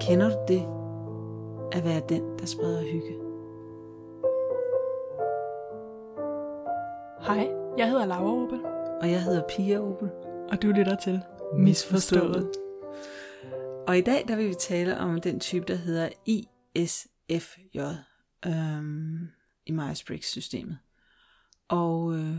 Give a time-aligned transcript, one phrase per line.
[0.00, 0.62] Kender du det
[1.72, 3.18] at være den, der spreder hygge?
[7.26, 8.64] Hej, jeg hedder Laura Opel,
[9.00, 10.10] Og jeg hedder Pia Opel.
[10.50, 11.22] og du lytter til
[11.58, 12.50] Misforstået.
[13.86, 17.78] Og i dag der vil vi tale om den type, der hedder ISFJ
[18.46, 19.28] øhm,
[19.66, 20.78] i Myers-Briggs-systemet.
[21.68, 22.36] Og øh,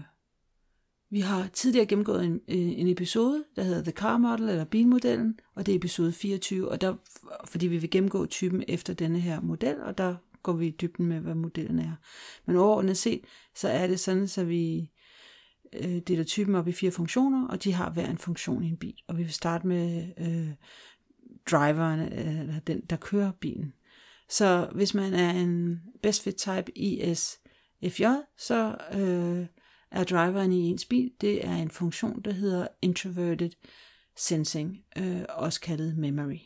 [1.13, 5.39] vi har tidligere gennemgået en, øh, en episode, der hedder The Car Model, eller bilmodellen,
[5.55, 6.95] og det er episode 24, og der,
[7.45, 11.05] fordi vi vil gennemgå typen efter denne her model, og der går vi i dybden
[11.05, 11.91] med, hvad modellen er.
[12.45, 13.21] Men overordnet set,
[13.55, 14.91] så er det sådan, så vi
[15.73, 18.77] øh, deler typen op i fire funktioner, og de har hver en funktion i en
[18.77, 18.95] bil.
[19.07, 20.49] Og vi vil starte med øh,
[21.51, 23.73] driveren, øh, eller den, der kører bilen.
[24.29, 28.05] Så hvis man er en best fit type ISFJ,
[28.37, 29.45] så øh,
[29.93, 33.49] er driveren i ens bil, det er en funktion, der hedder introverted
[34.15, 36.39] sensing, øh, også kaldet memory.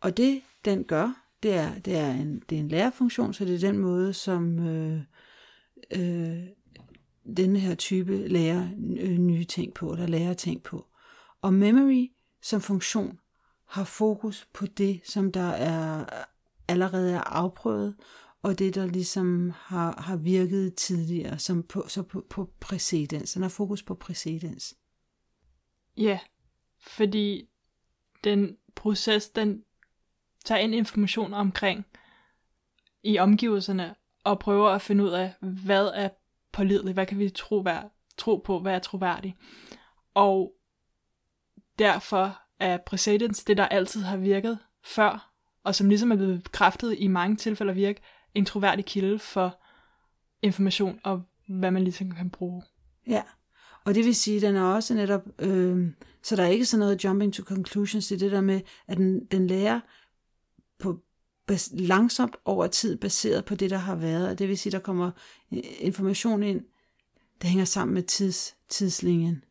[0.00, 3.54] Og det, den gør, det er, det er, en, det er en lærerfunktion, så det
[3.54, 5.02] er den måde, som øh,
[5.90, 6.44] øh,
[7.36, 8.68] denne her type lærer
[9.00, 10.86] øh, nye ting på, eller lærer ting på.
[11.42, 12.10] Og memory
[12.42, 13.18] som funktion
[13.66, 16.04] har fokus på det, som der er
[16.68, 17.94] allerede er afprøvet,
[18.42, 23.32] og det, der ligesom har, har virket tidligere, som på, så på, på præcedens.
[23.32, 24.74] Den har fokus på præcedens.
[25.96, 26.18] Ja,
[26.80, 27.48] fordi
[28.24, 29.64] den proces, den
[30.44, 31.86] tager ind information omkring
[33.02, 33.94] i omgivelserne,
[34.24, 36.08] og prøver at finde ud af, hvad er
[36.52, 39.34] pålideligt, hvad kan vi tro, være, tro på, hvad er troværdigt.
[40.14, 40.54] Og
[41.78, 45.32] derfor er præcedens det, der altid har virket før,
[45.64, 48.02] og som ligesom er blevet bekræftet i mange tilfælde at virke,
[48.34, 49.58] en troværdig kilde for
[50.42, 52.62] information, og hvad man ligesom kan bruge.
[53.06, 53.22] Ja,
[53.84, 55.90] og det vil sige, at den er også netop, øh,
[56.22, 58.96] så der er ikke sådan noget jumping to conclusions, det er det der med, at
[58.96, 59.80] den, den lærer
[60.78, 61.00] på
[61.46, 64.78] bas, langsomt over tid, baseret på det, der har været, og det vil sige, der
[64.78, 65.10] kommer
[65.52, 66.60] øh, information ind,
[67.42, 69.44] der hænger sammen med tids, tidslinjen.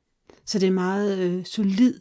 [0.46, 2.00] Så det er en meget øh, solid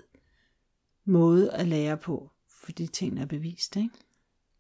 [1.05, 2.31] måde at lære på,
[2.65, 3.91] fordi tingene er bevist, ikke?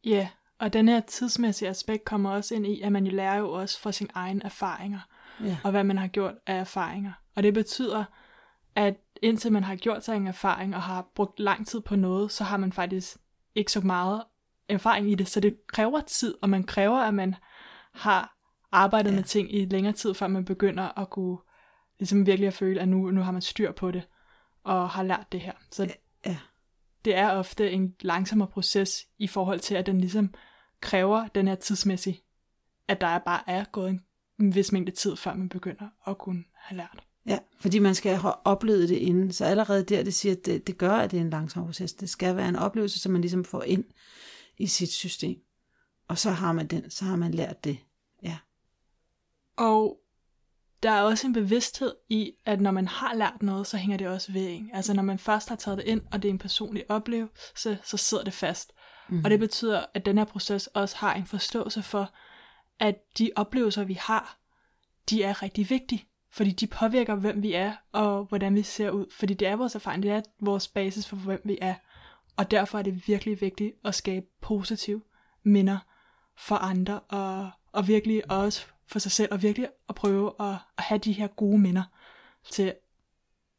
[0.05, 0.28] Ja,
[0.59, 3.81] og den her tidsmæssige aspekt kommer også ind i, at man jo lærer jo også
[3.81, 5.00] fra sine egne erfaringer,
[5.44, 5.56] Ja.
[5.65, 7.12] og hvad man har gjort af erfaringer.
[7.37, 8.05] Og det betyder,
[8.75, 12.33] at indtil man har gjort sig en erfaring, og har brugt lang tid på noget,
[12.33, 13.17] så har man faktisk
[13.55, 14.22] ikke så meget
[14.69, 15.28] erfaring i det.
[15.28, 17.34] Så det kræver tid, og man kræver, at man
[17.94, 18.37] har
[18.73, 19.17] arbejdet Ja.
[19.17, 21.38] med ting i længere tid, før man begynder at kunne
[21.99, 24.03] ligesom virkelig at føle, at nu, nu har man styr på det,
[24.65, 25.53] og har lært det her.
[25.71, 25.94] Så
[26.27, 26.37] Ja.
[27.06, 30.34] Det er ofte en langsommere proces i forhold til, at den ligesom
[30.81, 32.22] kræver den her tidsmæssige,
[32.89, 34.00] at der bare er gået en,
[34.41, 37.03] en vis mængde tid, før man begynder at kunne have lært.
[37.27, 39.33] Ja, fordi man skal have oplevet det inden.
[39.33, 41.93] Så allerede der, det siger, at det, det gør, at det er en langsom proces.
[41.93, 43.84] Det skal være en oplevelse, som man ligesom får ind
[44.59, 45.38] i sit system.
[46.09, 47.78] Og så har man den, så har man lært det.
[48.23, 48.37] Ja,
[49.56, 50.00] Og
[50.86, 54.08] der er også en bevidsthed i, at når man har lært noget, så hænger det
[54.08, 54.70] også ved en.
[54.72, 57.97] Altså når man først har taget det ind, og det er en personlig oplevelse, så
[57.97, 58.72] sidder det fast.
[59.08, 59.25] Mm.
[59.25, 62.10] Og det betyder, at den her proces også har en forståelse for,
[62.80, 64.38] at de oplevelser, vi har,
[65.10, 66.04] de er rigtig vigtige.
[66.30, 69.06] Fordi de påvirker, hvem vi er, og hvordan vi ser ud.
[69.12, 71.75] Fordi det er vores erfaring, det er vores basis for, hvem vi er.
[72.36, 75.02] Og derfor er det virkelig vigtigt at skabe positive
[75.42, 75.78] minder
[76.38, 80.84] for andre, og, og virkelig også for sig selv, og virkelig at prøve at, at
[80.84, 81.82] have de her gode minder
[82.50, 82.72] til,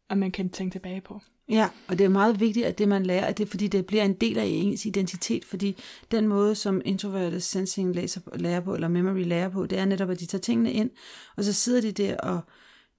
[0.10, 1.22] at man kan tænke tilbage på.
[1.50, 4.04] Ja, og det er meget vigtigt, at det man lærer, at det, fordi det bliver
[4.04, 5.78] en del af ens identitet, fordi
[6.12, 10.10] den måde, som introverted sensing læser, lærer på, eller memory lærer på, det er netop,
[10.10, 10.90] at de tager tingene ind,
[11.36, 12.42] og så sidder de der og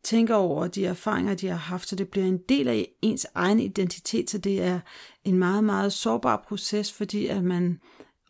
[0.03, 3.61] tænker over de erfaringer, de har haft, så det bliver en del af ens egen
[3.61, 4.81] identitet, så det er
[5.25, 7.81] en meget, meget sårbar proces, fordi at man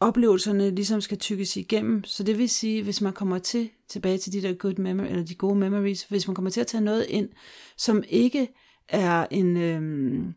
[0.00, 2.04] oplevelserne ligesom skal tykkes igennem.
[2.04, 5.24] Så det vil sige, hvis man kommer til tilbage til de der good memory, eller
[5.24, 7.28] de gode memories, hvis man kommer til at tage noget ind,
[7.76, 8.48] som ikke
[8.88, 10.34] er en, øhm,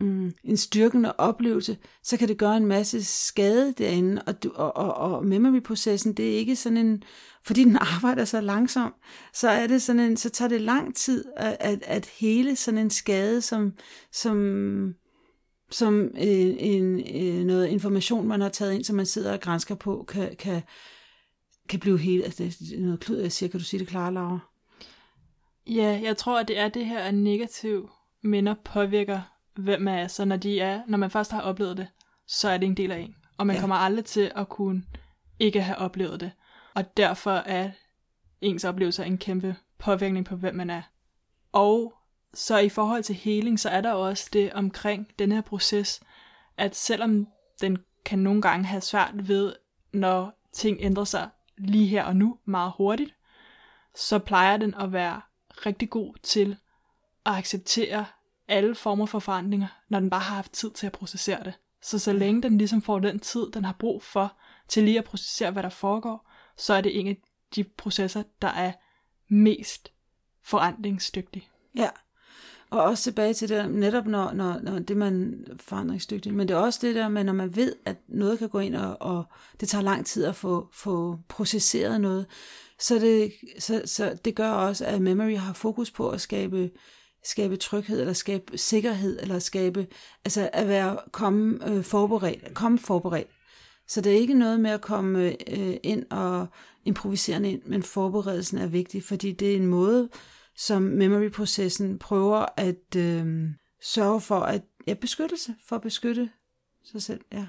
[0.00, 4.76] mm, en styrkende oplevelse, så kan det gøre en masse skade derinde, og, du, og,
[4.76, 7.02] og, og memory-processen, det er ikke sådan en,
[7.46, 8.94] fordi den arbejder så langsomt,
[9.34, 12.78] så er det sådan en, så tager det lang tid at, at, at hele sådan
[12.78, 13.72] en skade, som,
[14.12, 14.94] som,
[15.70, 19.40] som øh, en, en, en, noget information, man har taget ind, som man sidder og
[19.40, 20.62] grænsker på, kan, kan,
[21.70, 24.12] kan blive helt, altså det er noget klud, jeg siger, kan du sige det klare,
[24.14, 24.38] Laura?
[25.66, 27.90] Ja, jeg tror, at det er det her, at negativ
[28.22, 29.20] minder påvirker,
[29.54, 30.08] hvem man er.
[30.08, 31.88] Så når, de er, når man først har oplevet det,
[32.26, 33.14] så er det en del af en.
[33.38, 33.60] Og man Ja.
[33.60, 34.82] kommer aldrig til at kunne
[35.38, 36.32] ikke have oplevet det.
[36.74, 37.70] Og derfor er
[38.40, 40.82] ens oplevelser en kæmpe påvirkning på, hvem man er.
[41.52, 41.94] Og
[42.34, 46.00] Så i forhold til healing, så er der også det omkring den her proces,
[46.56, 47.26] at selvom
[47.60, 49.52] den kan nogle gange have svært ved,
[49.92, 51.28] når ting ændrer sig
[51.60, 53.14] lige her og nu meget hurtigt,
[53.94, 55.20] så plejer den at være
[55.66, 56.56] rigtig god til
[57.26, 58.06] at acceptere
[58.48, 61.54] alle former for forandringer, når den bare har haft tid til at processere det.
[61.82, 64.36] Så så længe den ligesom får den tid, den har brug for,
[64.68, 67.16] til lige at processere, hvad der foregår, så er det en af
[67.54, 68.72] de processer, der er
[69.28, 69.92] mest
[70.42, 71.50] forandringsdygtig.
[71.76, 71.88] Ja,
[72.70, 76.58] og også tilbage til det, netop når, når, når det man forandringsdygtig, men det er
[76.58, 79.24] også det der med, når man ved, at noget kan gå ind, og, og
[79.60, 82.26] det tager lang tid at få, få processeret noget,
[82.78, 86.70] så det, så, så det gør også, at memory har fokus på at skabe
[87.24, 89.86] skabe tryghed, eller skabe sikkerhed, eller skabe,
[90.24, 93.28] altså at være, komme øh, forberedt, komme forberedt.
[93.88, 96.46] Så det er ikke noget med at komme øh, ind og
[96.84, 100.08] improvisere ind, men forberedelsen er vigtig, fordi det er en måde,
[100.60, 103.48] som memory-processen prøver at øh,
[103.82, 106.30] sørge for at ja, beskyttelse, for at beskytte
[106.84, 107.20] sig selv.
[107.32, 107.46] Ja.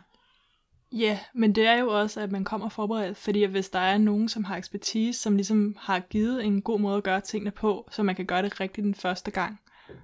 [0.92, 4.30] Ja, men det er jo også, at man kommer forberedt, fordi hvis der er nogen,
[4.30, 8.04] som har ekspertise, som ligesom har givet en god måde at gøre tingene på, så
[8.04, 9.60] man kan gøre det rigtigt den første gang,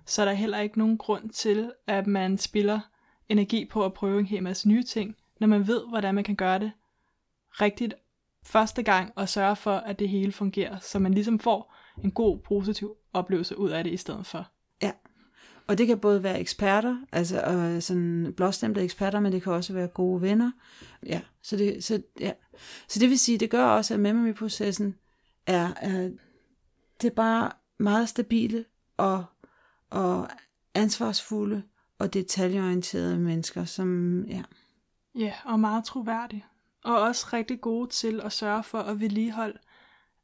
[0.05, 2.79] så er der heller ikke nogen grund til, at man spiller
[3.29, 6.35] energi på at prøve en hel masse nye ting, når man ved, hvordan man kan
[6.35, 6.71] gøre det
[7.51, 7.93] rigtigt
[8.45, 12.39] første gang, og sørge for, at det hele fungerer, så man ligesom får en god,
[12.39, 14.47] positiv oplevelse ud af det i stedet for.
[14.81, 14.91] Ja,
[15.67, 19.73] og det kan både være eksperter, altså øh, sådan blåstemte eksperter, men det kan også
[19.73, 20.51] være gode venner.
[21.05, 22.31] Ja, så det, så, ja.
[22.87, 24.95] så det vil sige, det gør også, at memory-processen
[25.47, 26.09] er, er,
[27.01, 28.65] det er bare meget stabile
[28.97, 29.25] og,
[29.89, 30.29] og
[30.73, 31.63] ansvarsfulde
[31.99, 34.43] og detaljeorienterede mennesker, som, ja.
[35.15, 36.45] Ja, og meget troværdige.
[36.83, 39.59] Og også rigtig gode til at sørge for at vedligeholde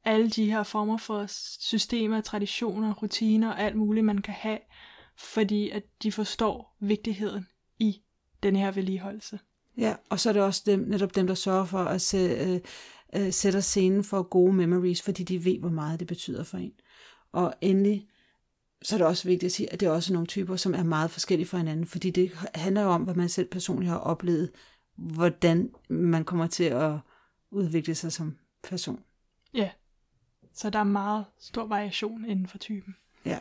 [0.05, 1.25] alle de her former for
[1.59, 4.59] systemer, traditioner, rutiner og alt muligt, man kan have,
[5.17, 7.47] fordi at de forstår vigtigheden
[7.79, 8.01] i
[8.43, 9.39] den her vedligeholdelse.
[9.77, 12.59] Ja, og så er det også dem, netop dem, der sørger for at se, øh,
[13.15, 16.73] øh, sætte scenen for gode memories, fordi de ved, hvor meget det betyder for en.
[17.31, 18.07] Og endelig,
[18.81, 20.83] så er det også vigtigt at sige, at det er også nogle typer, som er
[20.83, 24.51] meget forskellige fra hinanden, fordi det handler jo om, hvad man selv personligt har oplevet,
[24.95, 26.93] hvordan man kommer til at
[27.51, 28.99] udvikle sig som person.
[29.53, 29.69] Ja,
[30.53, 32.95] så der er meget stor variation inden for typen.
[33.25, 33.39] Ja.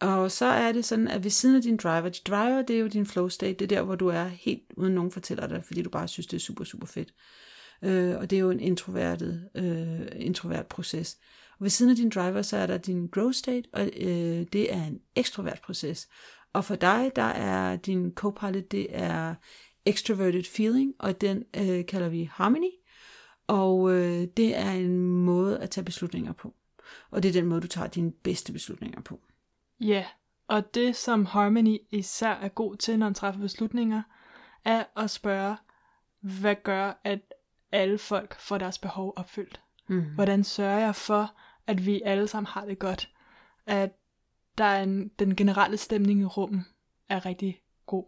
[0.00, 2.80] Og så er det sådan, at ved siden af din driver, din driver det er
[2.80, 5.64] jo din flow state, det er der, hvor du er helt uden nogen fortæller dig,
[5.64, 7.14] fordi du bare synes, det er super, super fedt.
[7.82, 11.18] Øh, og det er jo en introvertet, øh, introvert proces.
[11.58, 14.74] Og ved siden af din driver, så er der din grow state, og øh, det
[14.74, 16.08] er en ekstrovert proces.
[16.52, 19.34] Og for dig, der er din copilot, det er
[19.86, 22.70] extroverted feeling, og den øh, kalder vi harmony.
[23.46, 26.54] Og øh, det er en måde at tage beslutninger på.
[27.10, 29.20] Og det er den måde, du tager dine bedste beslutninger på.
[29.80, 30.06] Ja,
[30.48, 34.02] og det som Harmony især er god til, når man træffer beslutninger,
[34.64, 35.56] er at spørge,
[36.20, 37.20] hvad gør, at
[37.72, 39.60] alle folk får deres behov opfyldt?
[39.88, 40.04] Mm.
[40.14, 41.34] Hvordan sørger jeg for,
[41.66, 43.10] at vi alle sammen har det godt?
[43.66, 43.92] At
[44.58, 46.64] der er en, den generelle stemning i rummet
[47.08, 48.04] er rigtig god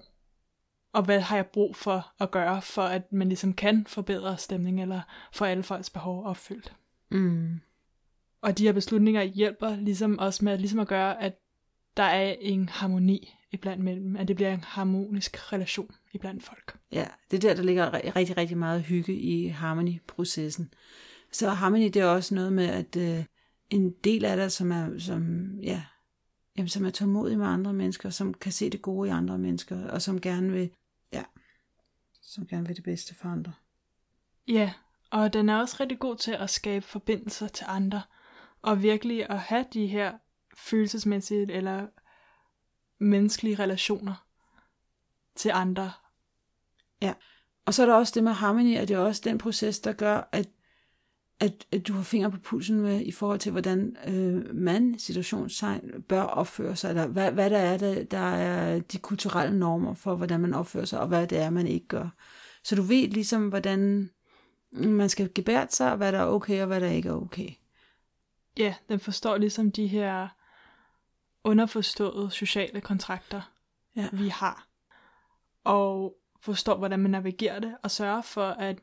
[0.96, 4.82] og hvad har jeg brug for at gøre, for at man ligesom kan forbedre stemningen,
[4.82, 5.00] eller
[5.32, 6.74] få alle folks behov opfyldt.
[7.10, 7.60] Mm.
[8.42, 11.38] Og de her beslutninger hjælper ligesom også med ligesom at gøre, at
[11.96, 16.78] der er en harmoni iblandt mellem, at det bliver en harmonisk relation iblandt folk.
[16.92, 20.74] Ja, det er der, der ligger rigtig, rigtig meget hygge i harmony-processen.
[21.32, 23.24] Så harmony, det er også noget med, at øh,
[23.70, 25.82] en del af det, som er, som, ja,
[26.58, 29.88] jamen, som er tålmodig med andre mennesker, som kan se det gode i andre mennesker,
[29.88, 30.70] og som gerne vil
[31.12, 31.24] Ja.
[32.22, 33.52] Som gerne vil det bedste for andre.
[34.48, 34.72] Ja,
[35.10, 38.02] og den er også rigtig god til at skabe forbindelser til andre.
[38.62, 40.18] Og virkelig at have de her
[40.56, 41.86] følelsesmæssige eller
[42.98, 44.26] menneskelige relationer
[45.34, 45.92] til andre.
[47.02, 47.14] Ja,
[47.66, 49.92] og så er der også det med harmony, at det er også den proces, der
[49.92, 50.48] gør, at
[51.40, 56.02] at, at du har fingre på pulsen med i forhold til, hvordan øh, man, situationstegn,
[56.08, 60.14] bør opføre sig, eller hvad, hvad der er, der, der er de kulturelle normer for,
[60.14, 62.08] hvordan man opfører sig, og hvad det er, man ikke gør.
[62.64, 64.10] Så du ved ligesom, hvordan
[64.72, 67.48] man skal gebære sig, og hvad der er okay, og hvad der ikke er okay.
[68.58, 70.28] Ja, den forstår ligesom de her
[71.44, 73.52] underforståede sociale kontrakter,
[73.96, 74.08] ja.
[74.12, 74.68] vi har.
[75.64, 78.78] Og forstår, hvordan man navigerer det, og sørger for, at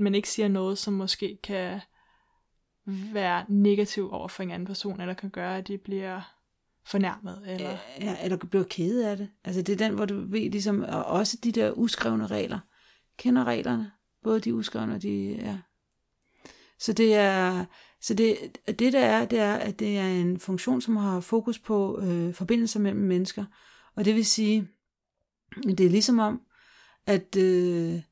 [0.00, 1.80] man ikke siger noget, som måske kan
[2.86, 6.20] være negativ over for en anden person, eller kan gøre, at de bliver
[6.84, 7.42] fornærmet.
[7.46, 7.76] Eller...
[8.00, 9.30] Ja, eller bliver ked af det.
[9.44, 12.58] Altså det er den, hvor du ved, ligesom, og også de der uskrevne regler.
[13.16, 15.58] Kender reglerne, både de uskrevne og de, ja.
[16.78, 17.64] Så det er,
[18.00, 21.58] så det, det der er, det er, at det er en funktion, som har fokus
[21.58, 23.44] på øh, forbindelser mellem mennesker.
[23.94, 24.68] Og det vil sige,
[25.64, 26.40] det er ligesom om,
[27.06, 28.02] at, øh,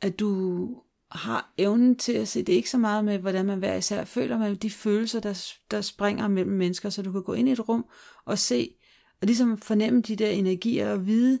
[0.00, 3.58] at du har evnen til at se, det er ikke så meget med, hvordan man
[3.58, 7.32] hver især føler, men de følelser, der, der springer mellem mennesker, så du kan gå
[7.32, 7.84] ind i et rum
[8.24, 8.74] og se,
[9.20, 11.38] og ligesom fornemme de der energier og vide,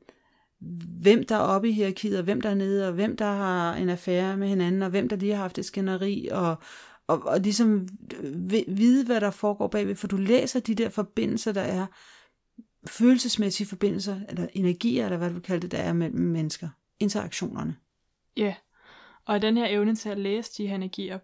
[1.00, 3.74] hvem der er oppe i hierarkiet, og hvem der er nede, og hvem der har
[3.74, 6.56] en affære med hinanden, og hvem der lige har haft et skænderi, og,
[7.06, 7.88] og, og ligesom
[8.66, 11.86] vide, hvad der foregår bagved, for du læser de der forbindelser, der er,
[12.86, 16.68] følelsesmæssige forbindelser, eller energier, eller hvad du vil kalde det, der er mellem mennesker.
[17.00, 17.76] Interaktionerne.
[18.36, 18.54] Ja, yeah
[19.30, 21.18] og den her evne til at læse de her energier,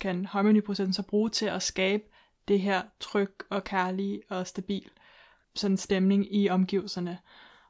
[0.00, 2.02] kan harmonyprocessen så bruge til at skabe
[2.48, 4.90] det her tryg og kærlig og stabil
[5.54, 7.18] sådan stemning i omgivelserne.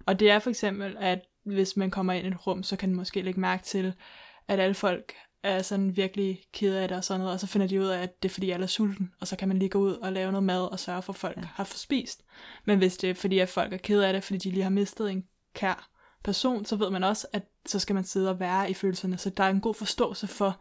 [0.07, 2.89] Og det er for eksempel, at hvis man kommer ind i et rum, så kan
[2.89, 3.95] man måske lægge mærke til,
[4.49, 5.13] at alle folk
[5.43, 8.03] er sådan virkelig ked af det og sådan noget, og så finder de ud af,
[8.03, 10.13] at det er fordi alle er sulten, og så kan man lige gå ud og
[10.13, 11.43] lave noget mad og sørge for, at folk ja.
[11.55, 12.25] har fået spist.
[12.65, 14.71] Men hvis det er fordi, at folk er ked af det, fordi de lige har
[14.71, 15.25] mistet en
[15.55, 15.96] kær
[16.27, 19.19] person, så ved man også, at så skal man sidde og være i følelserne.
[19.19, 20.61] Så der er en god forståelse for,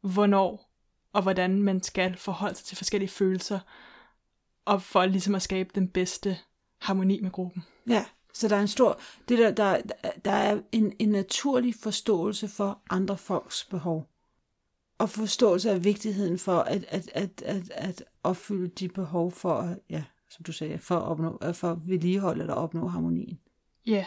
[0.00, 0.74] hvornår
[1.12, 3.58] og hvordan man skal forholde sig til forskellige følelser,
[4.64, 6.38] og for ligesom at skabe den bedste
[6.80, 7.64] harmoni med gruppen.
[7.88, 9.80] Ja, så der er en stor, det der, der,
[10.24, 14.08] der er en, en naturlig forståelse for andre folks behov.
[14.98, 20.04] Og forståelse af vigtigheden for at, at, at, at, at opfylde de behov for, ja,
[20.30, 23.40] som du sagde, for at, opnå, for at vedligeholde eller opnå harmonien.
[23.86, 24.06] Ja.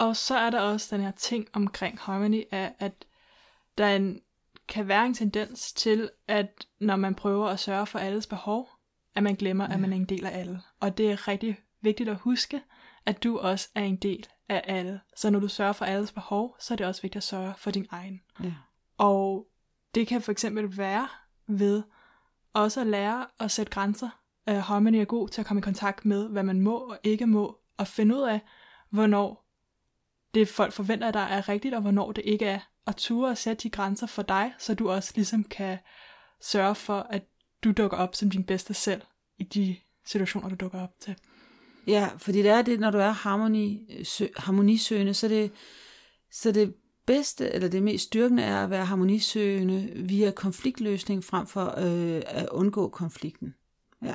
[0.00, 3.04] Og så er der også den her ting omkring harmony, af, at
[3.78, 4.20] der en,
[4.68, 8.68] kan være en tendens til, at når man prøver at sørge for alles behov,
[9.14, 9.74] at man glemmer, ja.
[9.74, 10.62] at man er en del af alle.
[10.80, 12.62] Og det er rigtig vigtigt at huske,
[13.06, 15.00] at du også er en del af alle.
[15.16, 17.70] Så når du sørger for alles behov, så er det også vigtigt at sørge for
[17.70, 18.20] din egen.
[18.42, 18.54] Ja.
[18.98, 19.46] Og
[19.94, 21.08] det kan for eksempel være
[21.46, 21.82] ved
[22.52, 24.08] også at lære at sætte grænser.
[24.50, 27.26] Uh, Harmony er god til at komme i kontakt med, hvad man må og ikke
[27.26, 28.40] må, og finde ud af,
[28.90, 29.39] hvornår
[30.34, 32.60] det folk forventer af dig er rigtigt, og hvornår det ikke er.
[32.86, 35.78] Og ture at sætte de grænser for dig, så du også ligesom kan
[36.40, 37.22] sørge for, at
[37.64, 39.02] du dukker op som din bedste selv
[39.38, 41.16] i de situationer, du dukker op til.
[41.86, 45.52] Ja, fordi det er det, når du er harmoni, sø, harmonisøgende, så det,
[46.32, 46.74] så det
[47.06, 52.48] bedste, eller det mest styrkende er at være harmonisøgende via konfliktløsning frem for øh, at
[52.48, 53.54] undgå konflikten.
[54.02, 54.14] Ja.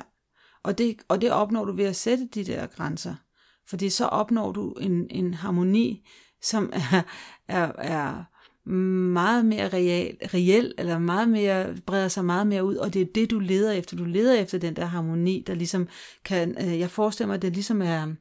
[0.62, 3.14] Og det, og det opnår du ved at sætte de der grænser.
[3.68, 6.08] Fordi så opnår du en, en harmoni,
[6.42, 7.02] som er,
[7.48, 8.24] er, er
[8.66, 13.06] meget mere real, reel, eller meget mere, breder sig meget mere ud, og det er
[13.14, 13.96] det, du leder efter.
[13.96, 15.88] Du leder efter den der harmoni, der ligesom
[16.24, 18.14] kan, øh, jeg forestiller mig, at det ligesom er,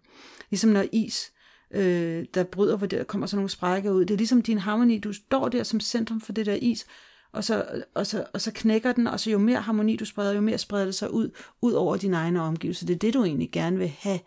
[0.50, 1.32] ligesom når is,
[1.72, 4.06] øh, der bryder, hvor der kommer sådan nogle sprækker ud.
[4.06, 6.86] Det er ligesom din harmoni, du står der som centrum for det der is,
[7.34, 10.34] og så, og, så, og så knækker den, og så jo mere harmoni du spreder,
[10.34, 11.30] jo mere spreder det sig ud,
[11.62, 12.86] ud over dine egne omgivelser.
[12.86, 14.20] Det er det, du egentlig gerne vil have.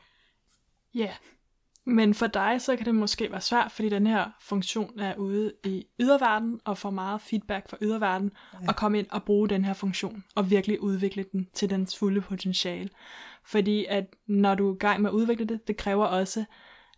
[0.95, 1.01] Ja.
[1.01, 1.15] Yeah.
[1.89, 5.53] Men for dig, så kan det måske være svært, fordi den her funktion er ude
[5.65, 8.31] i yderverden, og får meget feedback fra yderverden,
[8.63, 8.69] ja.
[8.69, 12.21] at komme ind og bruge den her funktion, og virkelig udvikle den til dens fulde
[12.21, 12.89] potentiale.
[13.45, 16.45] Fordi at når du er i gang med at udvikle det, det kræver også,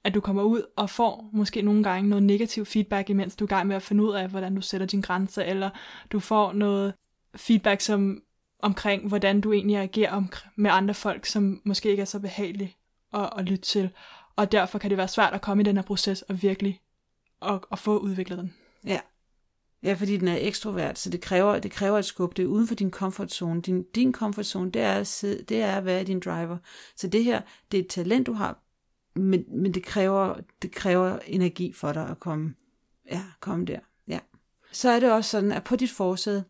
[0.04, 3.48] at du kommer ud og får måske nogle gange noget negativ feedback, imens du er
[3.48, 5.70] i gang med at finde ud af, hvordan du sætter dine grænser, eller
[6.12, 6.94] du får noget
[7.36, 8.22] feedback som
[8.62, 10.22] omkring, hvordan du egentlig agerer
[10.56, 12.76] med andre folk, som måske ikke er så behagelige
[13.14, 13.90] at, at lytte til
[14.40, 16.80] og derfor kan det være svært at komme i den her proces og virkelig
[17.42, 18.54] at, at få udviklet den.
[18.84, 19.00] Ja.
[19.82, 22.36] Ja, fordi den er ekstrovert, så det kræver, det kræver et skub.
[22.36, 23.62] Det er uden for din comfort zone.
[23.62, 26.58] Din, din comfort zone, det er, at sidde, det er at være din driver.
[26.96, 28.58] Så det her, det er et talent, du har,
[29.14, 32.54] men, men det, kræver, det kræver energi for dig at komme,
[33.10, 33.78] ja, komme der.
[34.08, 34.18] Ja.
[34.72, 36.44] Så er det også sådan, at på dit forsæde,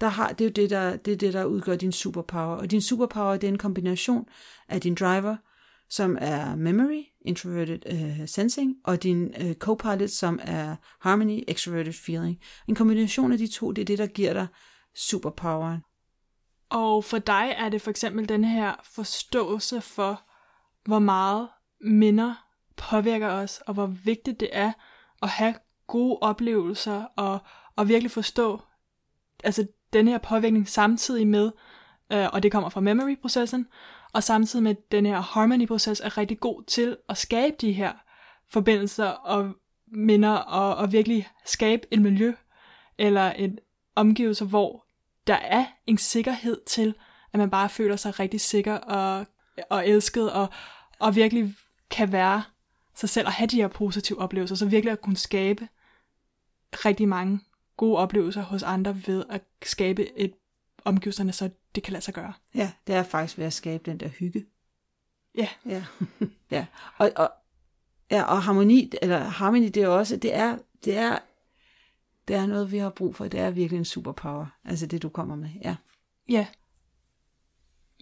[0.00, 2.56] der har, det er jo det der, det er det, der udgør din superpower.
[2.56, 4.28] Og din superpower, det er en kombination
[4.68, 5.36] af din driver,
[5.90, 12.38] som er memory, introverted uh, sensing, og din uh, copilot, som er harmony, extroverted feeling.
[12.68, 14.46] En kombination af de to, det er det, der giver dig
[14.94, 15.80] superpoweren.
[16.70, 20.22] Og for dig er det for eksempel den her forståelse for,
[20.84, 21.48] hvor meget
[21.80, 22.34] minder
[22.76, 24.72] påvirker os, og hvor vigtigt det er
[25.22, 25.54] at have
[25.86, 27.38] gode oplevelser, og,
[27.76, 28.60] og virkelig forstå
[29.44, 31.50] altså den her påvirkning samtidig med,
[32.12, 33.66] øh, og det kommer fra memory-processen,
[34.16, 37.92] og samtidig med den her harmony-proces er rigtig god til at skabe de her
[38.50, 39.54] forbindelser og
[39.86, 42.32] minder, og, og virkelig skabe et miljø,
[42.98, 43.58] eller en
[43.94, 44.86] omgivelse, hvor
[45.26, 46.94] der er en sikkerhed til,
[47.32, 49.26] at man bare føler sig rigtig sikker og,
[49.70, 50.48] og elsket, og,
[50.98, 51.54] og virkelig
[51.90, 52.42] kan være
[52.94, 55.68] sig selv og have de her positive oplevelser, så virkelig at kunne skabe
[56.72, 57.40] rigtig mange
[57.76, 60.34] gode oplevelser hos andre ved at skabe et
[60.86, 62.32] omgivelserne, så det kan lade sig gøre.
[62.54, 64.46] Ja, det er faktisk ved at skabe den der hygge.
[65.34, 65.48] Ja.
[65.66, 65.84] Ja.
[66.50, 66.66] ja.
[66.98, 67.32] Og, og,
[68.10, 71.18] ja, og harmoni, eller harmoni, det er også, det er, det er,
[72.28, 73.28] det er noget, vi har brug for.
[73.28, 74.46] Det er virkelig en superpower.
[74.64, 75.50] Altså det, du kommer med.
[75.64, 75.76] Ja.
[76.28, 76.46] Ja.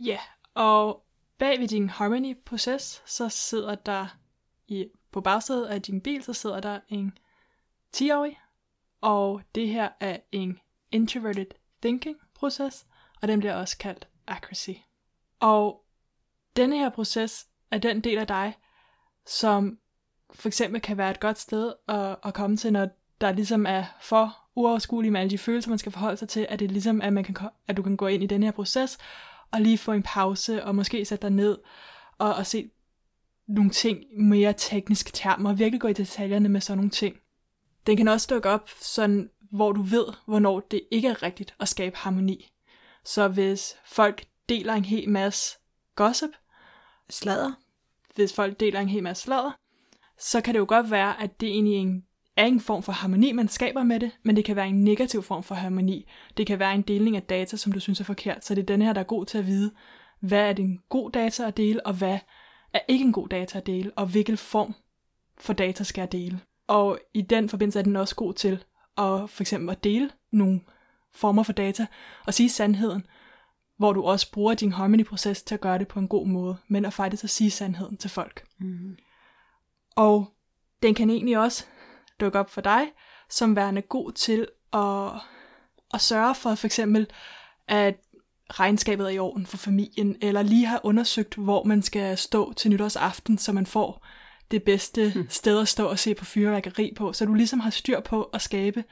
[0.04, 0.18] Ja,
[0.54, 1.04] og
[1.38, 4.06] bag ved din harmony-proces, så sidder der
[4.68, 7.18] i, på bagsædet af din bil, så sidder der en
[7.96, 8.40] 10-årig,
[9.00, 10.58] og det her er en
[10.92, 11.46] introverted
[11.82, 12.86] thinking proces,
[13.22, 14.70] og den bliver også kaldt accuracy.
[15.40, 15.84] Og
[16.56, 18.54] denne her proces er den del af dig,
[19.26, 19.78] som
[20.34, 22.88] for eksempel kan være et godt sted at, at komme til, når
[23.20, 26.58] der ligesom er for uoverskuelige med alle de følelser, man skal forholde sig til, at
[26.58, 27.36] det ligesom, at, man kan,
[27.68, 28.98] at du kan gå ind i den her proces,
[29.50, 31.58] og lige få en pause, og måske sætte dig ned,
[32.18, 32.70] og, og se
[33.46, 37.16] nogle ting mere tekniske termer, og virkelig gå i detaljerne med sådan nogle ting.
[37.86, 41.68] Den kan også dukke op, sådan, hvor du ved, hvornår det ikke er rigtigt at
[41.68, 42.50] skabe harmoni.
[43.04, 45.58] Så hvis folk deler en hel masse
[45.94, 46.30] gossip,
[47.10, 47.52] Sladder.
[48.14, 49.58] hvis folk deler en hel masse sladder,
[50.18, 52.04] så kan det jo godt være, at det egentlig en,
[52.36, 55.22] er en form for harmoni, man skaber med det, men det kan være en negativ
[55.22, 56.08] form for harmoni.
[56.36, 58.44] Det kan være en deling af data, som du synes er forkert.
[58.44, 59.72] Så det er den her, der er god til at vide,
[60.20, 62.18] hvad er det en god data at dele, og hvad
[62.72, 64.74] er ikke en god data at dele, og hvilken form
[65.38, 66.40] for data skal jeg dele.
[66.66, 68.64] Og i den forbindelse er den også god til
[68.98, 70.60] at for eksempel at dele nogle
[71.14, 71.86] former for data
[72.26, 73.06] og sige sandheden,
[73.78, 76.84] hvor du også bruger din harmony-proces til at gøre det på en god måde, men
[76.84, 78.46] at faktisk at sige sandheden til folk.
[78.58, 78.96] Mm.
[79.96, 80.34] Og
[80.82, 81.64] den kan egentlig også
[82.20, 82.82] dukke op for dig,
[83.30, 85.10] som værende god til at,
[85.94, 87.06] at sørge for for eksempel,
[87.68, 87.94] at
[88.50, 92.70] regnskabet er i orden for familien, eller lige har undersøgt, hvor man skal stå til
[92.70, 94.06] nytårsaften, så man får
[94.50, 95.26] det bedste mm.
[95.28, 98.42] sted at stå og se på fyrværkeri på, så du ligesom har styr på at
[98.42, 98.84] skabe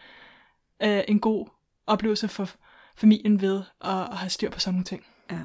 [0.82, 1.46] øh, en god
[1.86, 2.50] oplevelse for
[2.96, 5.04] familien ved at, at have styr på sådan nogle ting.
[5.30, 5.40] Ja.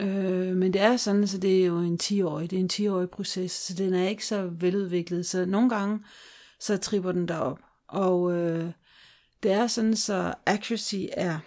[0.00, 3.10] Øh, men det er sådan, så det er jo en 10-årig, det er en 10-årig
[3.10, 5.26] proces, så den er ikke så veludviklet.
[5.26, 6.00] Så nogle gange,
[6.60, 7.58] så tripper den derop.
[7.88, 8.70] Og øh,
[9.42, 11.38] det er sådan, så accuracy er,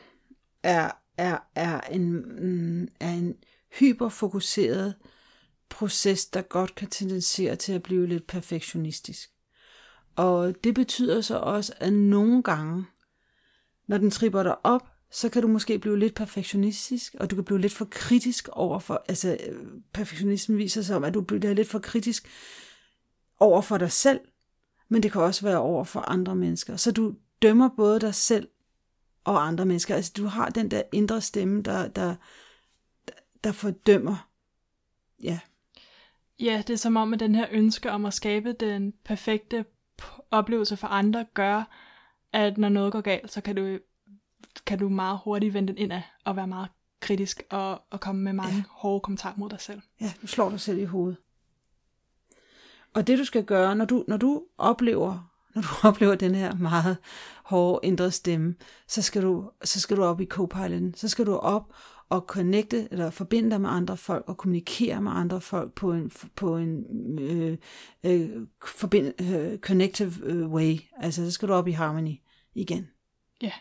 [0.64, 3.36] er, er, er, en, mm, er en
[3.80, 4.96] hyperfokuseret
[5.70, 9.32] proces, der godt kan tendensere til at blive lidt perfektionistisk.
[10.16, 12.86] Og det betyder så også, at nogle gange,
[13.88, 17.46] når den tripper dig op, så kan du måske blive lidt perfektionistisk, og du kan
[17.46, 19.38] blive lidt for kritisk overfor, altså
[19.94, 22.28] perfektionismen viser sig om, at du bliver lidt for kritisk
[23.40, 24.20] over for dig selv,
[24.90, 26.76] men det kan også være over for andre mennesker.
[26.76, 28.48] Så du dømmer både dig selv
[29.24, 29.96] og andre mennesker.
[29.96, 32.16] Altså du har den der indre stemme, der, der,
[33.44, 34.30] der fordømmer.
[35.24, 35.40] Ja.
[36.40, 39.66] Ja, det er som om, at den her ønske om at skabe den perfekte
[40.32, 41.64] oplevelse for andre, gør,
[42.34, 43.80] at når noget går galt, så kan du,
[44.66, 46.70] kan du meget hurtigt vende den indad og være meget
[47.00, 48.64] kritisk og, og komme med mange ja.
[48.70, 49.82] hårde kommentarer mod dig selv.
[50.02, 51.18] Ja, du slår dig selv i hovedet.
[52.94, 56.56] Og det du skal gøre, når du, når du oplever når du oplever den her
[56.56, 56.98] meget
[57.44, 58.56] hårde indre stemme,
[58.88, 60.94] så skal du, så skal du op i Copiloten.
[60.94, 61.74] Så skal du op
[62.10, 66.12] og connecte, eller forbinde dig med andre folk, og kommunikere med andre folk på en,
[66.36, 66.86] på en
[67.20, 67.58] øh,
[68.06, 68.30] øh,
[68.66, 70.76] forbind, øh, connective øh, way.
[70.98, 72.16] Altså, så skal du op i harmony
[72.56, 72.88] igen.
[73.42, 73.52] Ja.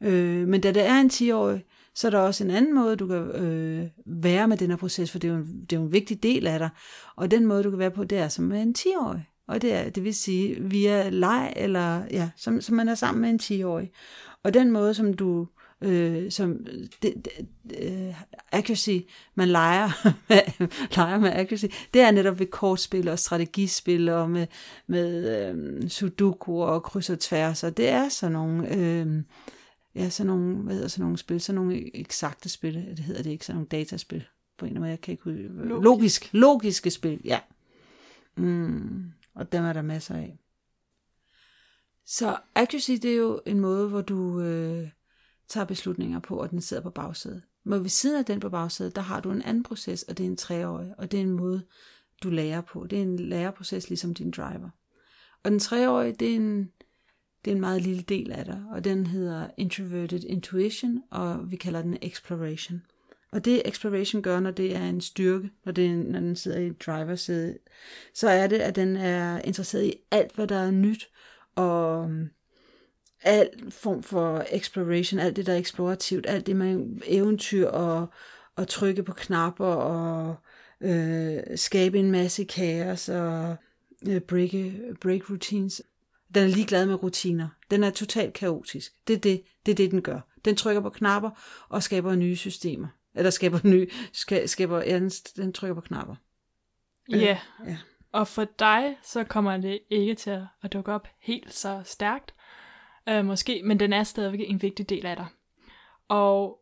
[0.00, 1.64] Øh, men da det er en 10-årig,
[1.94, 5.10] så er der også en anden måde, du kan øh, være med den her proces,
[5.10, 6.70] for det er, jo en, det er jo en vigtig del af dig.
[7.16, 9.28] Og den måde, du kan være på, det er som en 10-årig.
[9.48, 13.20] Og det, er, det vil sige via leg, eller ja, som, som man er sammen
[13.20, 13.90] med en 10-årig.
[14.42, 15.48] Og den måde, som du,
[15.84, 16.66] øh, som
[17.02, 17.46] det, det,
[17.78, 18.14] øh,
[18.52, 18.98] accuracy,
[19.34, 24.46] man leger med, leger med accuracy, det er netop ved kortspil og strategispil og med,
[24.86, 29.22] med øh, sudoku og kryds og tværs, og det er sådan nogle, øh,
[29.94, 33.30] ja, sådan nogle, hvad hedder sådan nogle spil, sådan nogle eksakte spil, det hedder det
[33.30, 34.24] ikke, sådan nogle dataspil,
[34.58, 37.40] på en eller anden måde, jeg kan ikke ud, logisk, logisk logiske spil, ja.
[38.36, 40.38] Mm, og dem er der masser af.
[42.06, 44.88] Så accuracy, det er jo en måde, hvor du øh,
[45.48, 47.42] tager beslutninger på, og den sidder på bagsædet.
[47.64, 50.26] Men ved siden af den på bagsædet, der har du en anden proces, og det
[50.26, 51.64] er en treårig, og det er en måde,
[52.22, 52.86] du lærer på.
[52.86, 54.70] Det er en læreproces, ligesom din driver.
[55.44, 56.72] Og den treårige, det er en,
[57.44, 61.56] det er en meget lille del af dig, og den hedder Introverted Intuition, og vi
[61.56, 62.82] kalder den Exploration.
[63.32, 66.58] Og det exploration gør, når det er en styrke, når, det er, når den sidder
[66.58, 67.58] i driversædet,
[68.14, 71.08] så er det, at den er interesseret i alt, hvad der er nyt,
[71.54, 72.10] og
[73.24, 78.06] al form for exploration, alt det, der er eksplorativt, alt det med eventyr og,
[78.56, 80.36] og trykke på knapper og
[80.80, 83.56] øh, skabe en masse kaos og
[84.08, 84.50] øh, break,
[85.00, 85.82] break routines.
[86.34, 87.48] Den er ligeglad med rutiner.
[87.70, 88.92] Den er totalt kaotisk.
[89.08, 90.20] Det er det, det, er det den gør.
[90.44, 91.30] Den trykker på knapper
[91.68, 92.88] og skaber nye systemer.
[93.14, 96.14] Eller skaber nye, ska, skaber, ja, den, den trykker på knapper.
[97.10, 97.16] Ja.
[97.16, 97.38] Yeah.
[97.66, 97.76] Ja.
[98.12, 102.34] Og for dig, så kommer det ikke til at dukke op helt så stærkt,
[103.08, 105.26] øh, måske, men den er stadigvæk en vigtig del af dig.
[106.08, 106.60] Og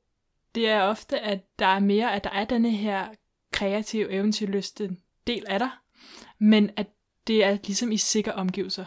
[0.55, 3.07] det er ofte, at der er mere, at der er denne her
[3.53, 5.71] kreative, eventyrlyste del af dig,
[6.39, 6.87] men at
[7.27, 8.85] det er ligesom i sikre omgivelser.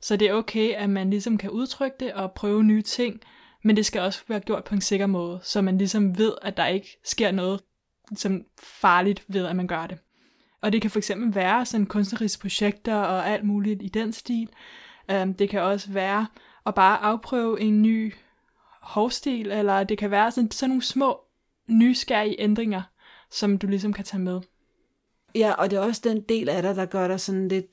[0.00, 3.20] Så det er okay, at man ligesom kan udtrykke det og prøve nye ting,
[3.64, 6.56] men det skal også være gjort på en sikker måde, så man ligesom ved, at
[6.56, 7.60] der ikke sker noget
[8.16, 9.98] som farligt ved, at man gør det.
[10.62, 14.48] Og det kan for eksempel være sådan kunstneriske projekter og alt muligt i den stil.
[15.10, 16.26] Øhm, det kan også være
[16.66, 18.14] at bare afprøve en ny
[18.80, 21.20] hovstil, eller det kan være sådan, sådan nogle små
[21.68, 22.82] nysgerrige ændringer,
[23.30, 24.40] som du ligesom kan tage med.
[25.34, 27.66] Ja, og det er også den del af dig, der gør dig sådan lidt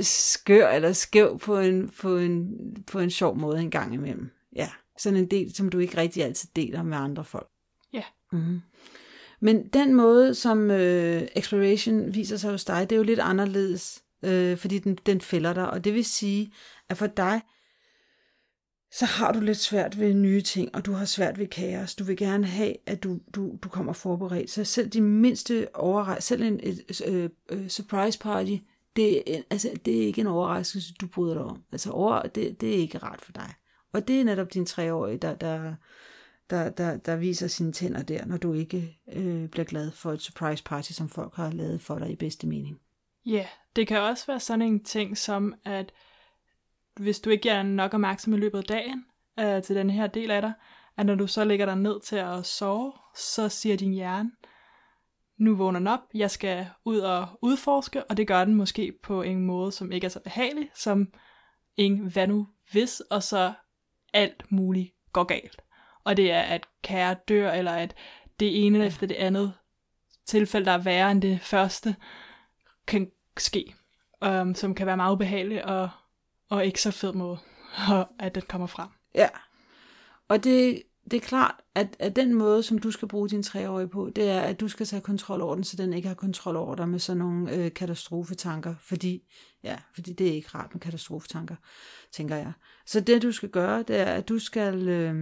[0.00, 4.30] skør eller skæv på en, på en, på en sjov måde en gang imellem.
[4.56, 4.68] Ja,
[4.98, 7.48] sådan en del, som du ikke rigtig altid deler med andre folk.
[7.92, 8.02] Ja.
[8.32, 8.60] Mm-hmm.
[9.40, 14.02] Men den måde, som øh, exploration viser sig hos dig, det er jo lidt anderledes,
[14.22, 15.70] øh, fordi den, den fælder dig.
[15.70, 16.52] Og det vil sige,
[16.88, 17.42] at for dig,
[18.92, 21.94] så har du lidt svært ved nye ting, og du har svært ved kaos.
[21.94, 24.50] Du vil gerne have, at du, du, du kommer forberedt.
[24.50, 28.56] Så selv de mindste overraskelser, selv en et, øh, øh, surprise party,
[28.96, 31.62] det, altså, det er ikke en overraskelse, du bryder dig om.
[31.72, 33.54] Altså, over, det, det er ikke rart for dig.
[33.92, 35.74] Og det er netop din treårige, der, der,
[36.50, 40.20] der, der, der viser sine tænder der, når du ikke øh, bliver glad for et
[40.20, 42.80] surprise party, som folk har lavet for dig i bedste mening.
[43.26, 43.46] Ja, yeah,
[43.76, 45.92] det kan også være sådan en ting som, at
[46.98, 49.04] hvis du ikke giver nok opmærksom i løbet af dagen
[49.40, 50.52] øh, til den her del af dig,
[50.96, 54.30] at når du så lægger dig ned til at sove, så siger din hjerne,
[55.38, 59.22] nu vågner den op, jeg skal ud og udforske, og det gør den måske på
[59.22, 61.08] en måde, som ikke er så behagelig, som
[61.76, 63.52] en hvad nu hvis, og så
[64.12, 65.62] alt muligt går galt.
[66.04, 67.94] Og det er, at kære dør, eller at
[68.40, 69.54] det ene efter det andet
[70.26, 71.96] tilfælde, der er værre end det første,
[72.86, 73.74] kan ske,
[74.26, 75.88] um, som kan være meget ubehageligt, og,
[76.48, 77.38] og ikke så fed måde,
[78.18, 78.88] at det kommer frem.
[79.14, 79.28] Ja,
[80.28, 83.88] og det, det er klart, at, at den måde, som du skal bruge din treårige
[83.88, 86.56] på, det er, at du skal tage kontrol over den, så den ikke har kontrol
[86.56, 89.22] over dig med sådan nogle øh, katastrofetanker, fordi,
[89.62, 91.56] ja, fordi det er ikke rart med katastrofetanker,
[92.12, 92.52] tænker jeg.
[92.86, 95.14] Så det, du skal gøre, det er, at du skal, øh,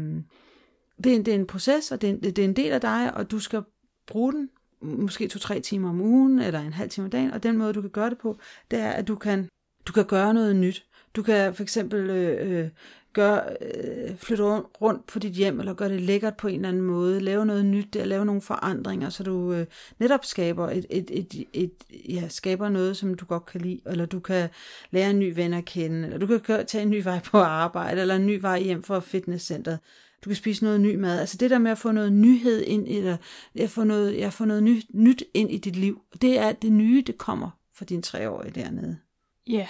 [1.05, 3.15] det, er, det er en proces, og det er, det er en del af dig,
[3.15, 3.62] og du skal
[4.07, 4.49] bruge den,
[4.81, 7.81] måske to-tre timer om ugen, eller en halv time om dagen, og den måde, du
[7.81, 8.39] kan gøre det på,
[8.71, 9.49] det er, at du kan,
[9.87, 10.87] du kan gøre noget nyt.
[11.16, 12.70] Du kan for eksempel øh, øh
[13.16, 16.83] gør, øh, flytte rundt på dit hjem, eller gøre det lækkert på en eller anden
[16.83, 19.66] måde, lave noget nyt der, lave nogle forandringer, så du øh,
[19.98, 21.72] netop skaber et, et, et, et,
[22.09, 24.48] ja, skaber noget, som du godt kan lide, eller du kan
[24.90, 28.00] lære en ny ven at kende, eller du kan tage en ny vej på arbejde,
[28.00, 29.79] eller en ny vej hjem fra fitnesscenteret.
[30.24, 31.20] Du kan spise noget ny mad.
[31.20, 33.16] Altså det der med at få noget nyhed ind, eller
[33.55, 36.72] at få noget, ja, få noget ny, nyt ind i dit liv, det er det
[36.72, 38.98] nye, det kommer for din treårige dernede.
[39.46, 39.68] Ja, yeah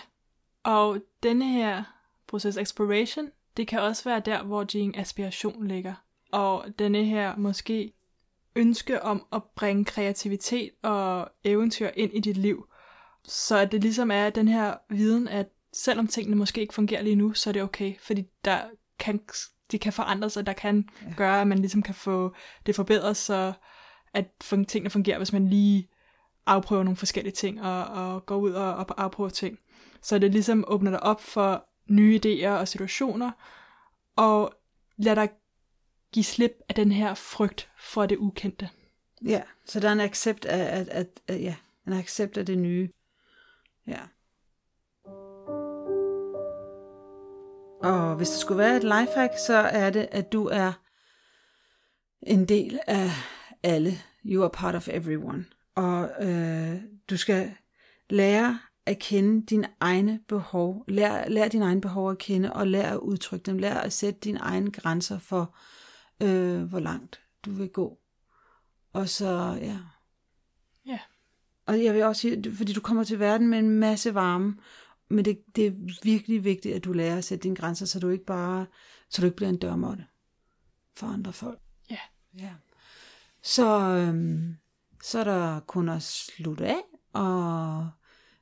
[0.67, 1.85] og denne her
[2.27, 5.95] proces exploration, det kan også være der, hvor din aspiration ligger.
[6.33, 7.93] Og denne her måske
[8.57, 12.69] ønske om at bringe kreativitet og eventyr ind i dit liv.
[13.25, 17.17] Så at det ligesom er den her viden, at selvom tingene måske ikke fungerer lige
[17.17, 18.61] nu, så er det okay, fordi der
[18.99, 19.21] kan,
[19.71, 21.15] de kan forandre sig, der kan ja.
[21.17, 22.35] gøre, at man ligesom kan få
[22.67, 23.53] det forbedret, så
[24.15, 24.27] at
[24.69, 25.89] tingene fungerer, hvis man lige
[26.47, 29.59] afprøver nogle forskellige ting, og, og går ud og, og afprøver ting.
[30.07, 33.31] Så det ligesom åbner dig op for nye idéer og situationer,
[34.17, 34.55] og
[34.97, 35.29] lad dig
[36.13, 38.71] give slip af den her frygt for det ukendte.
[39.25, 41.55] Ja, så der er en accept af, at, at, at ja,
[41.87, 42.89] en accept af det nye.
[43.87, 44.01] Ja.
[47.83, 50.73] Og hvis der skulle være et lifehack, så er det, at du er
[52.23, 53.11] en del af
[53.63, 53.93] alle.
[54.25, 55.45] You are part of everyone.
[55.75, 56.77] Og øh,
[57.11, 57.55] du skal
[58.11, 60.85] lære at kende dine egne behov.
[60.89, 63.59] Lær, lær dine egne behov at kende, og lær at udtrykke dem.
[63.59, 65.57] Lær at sætte dine egne grænser for,
[66.23, 67.99] øh, hvor langt du vil gå.
[68.93, 69.79] Og så, ja.
[70.87, 70.99] Ja.
[71.67, 74.57] Og jeg vil også sige, fordi du kommer til verden med en masse varme,
[75.09, 75.73] men det, det er
[76.03, 78.67] virkelig vigtigt, at du lærer at sætte dine grænser, så du ikke bare,
[79.11, 80.05] så du ikke bliver en dørmåtte
[80.97, 81.61] for andre folk.
[81.91, 81.99] Ja.
[82.39, 82.53] Ja.
[83.43, 84.57] Så, øhm,
[85.03, 87.91] så er der kun at slutte af, og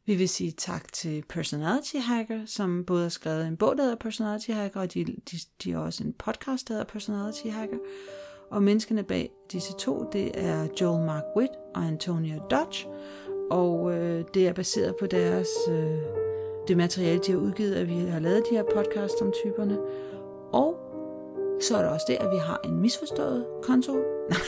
[0.07, 3.97] vi vil sige tak til Personality Hacker, som både har skrevet en bog, der hedder
[3.97, 7.79] Personality Hacker, og de, de, de har også en podcast, der hedder Personality Hacker.
[8.51, 12.89] Og menneskene bag disse to, det er Joel Mark Witt og Antonio Dodge,
[13.51, 15.99] og øh, det er baseret på deres øh,
[16.69, 19.79] det materiale, de har udgivet, at vi har lavet de her podcast om typerne.
[20.53, 20.77] Og
[21.61, 23.93] så er der også det, at vi har en misforstået konto.
[24.31, 24.41] Nej,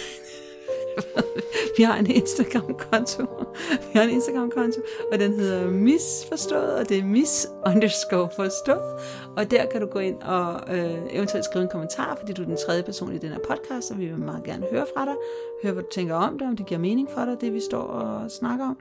[1.76, 3.22] vi har en Instagram-konto.
[3.70, 4.80] Vi har en Instagram-konto,
[5.12, 9.00] og den hedder misforstået, og det er mis underscore forstået.
[9.36, 12.46] Og der kan du gå ind og øh, eventuelt skrive en kommentar, fordi du er
[12.46, 15.14] den tredje person i den her podcast, og vi vil meget gerne høre fra dig.
[15.62, 17.82] Høre, hvad du tænker om det, om det giver mening for dig, det vi står
[17.82, 18.78] og snakker om.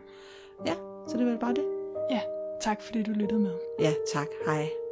[0.66, 0.74] Ja,
[1.08, 1.66] så det er vel bare det.
[2.12, 2.22] Ja,
[2.62, 3.52] tak fordi du lyttede med.
[3.80, 4.28] Ja, tak.
[4.46, 4.85] Hej.